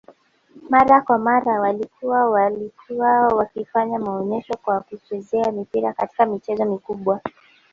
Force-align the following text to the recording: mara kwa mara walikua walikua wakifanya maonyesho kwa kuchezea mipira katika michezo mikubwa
mara 0.69 1.01
kwa 1.01 1.17
mara 1.17 1.59
walikua 1.61 2.29
walikua 2.29 3.27
wakifanya 3.27 3.99
maonyesho 3.99 4.53
kwa 4.63 4.79
kuchezea 4.79 5.51
mipira 5.51 5.93
katika 5.93 6.25
michezo 6.25 6.65
mikubwa 6.65 7.21